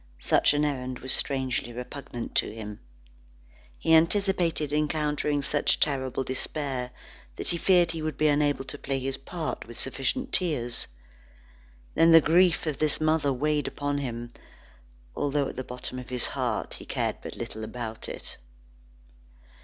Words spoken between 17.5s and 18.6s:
about it.